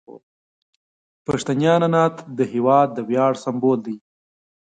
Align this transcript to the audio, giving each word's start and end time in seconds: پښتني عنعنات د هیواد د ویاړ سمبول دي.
پښتني 1.25 1.67
عنعنات 1.75 2.15
د 2.37 2.39
هیواد 2.53 2.87
د 2.93 2.99
ویاړ 3.09 3.33
سمبول 3.43 3.79
دي. 3.87 3.97